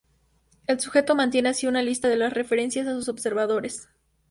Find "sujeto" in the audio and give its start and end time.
0.79-1.13